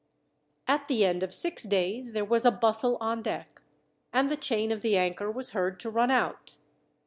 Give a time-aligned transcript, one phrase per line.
[0.67, 3.61] At the end of six days there was a bustle on deck,
[4.11, 6.57] and the chain of the anchor was heard to run out.